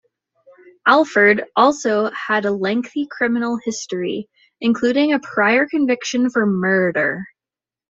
[0.87, 4.27] Alford also had a lengthy criminal history,
[4.59, 7.23] including a prior conviction for murder.